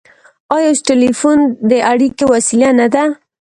[0.55, 1.39] آیا اوس ټیلیفون
[1.69, 3.03] د اړیکې وسیله نه ده؟